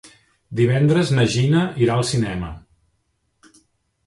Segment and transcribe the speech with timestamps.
[0.59, 2.51] Divendres na Gina irà al cinema.